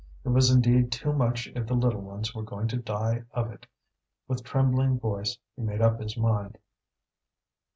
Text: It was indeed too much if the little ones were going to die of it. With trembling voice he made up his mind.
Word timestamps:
It 0.23 0.29
was 0.29 0.49
indeed 0.49 0.91
too 0.91 1.13
much 1.13 1.45
if 1.53 1.67
the 1.67 1.75
little 1.75 2.01
ones 2.01 2.33
were 2.33 2.41
going 2.41 2.67
to 2.69 2.77
die 2.77 3.21
of 3.33 3.51
it. 3.51 3.67
With 4.27 4.43
trembling 4.43 4.99
voice 4.99 5.37
he 5.55 5.61
made 5.61 5.79
up 5.83 5.99
his 5.99 6.17
mind. 6.17 6.57